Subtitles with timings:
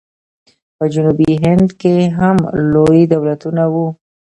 [0.77, 2.37] په جنوبي هند کې هم
[2.73, 3.87] لوی دولتونه وو.